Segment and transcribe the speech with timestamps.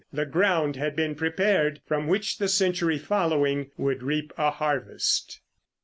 [0.11, 5.41] The ground had been prepared from which the century following would reap a harvest.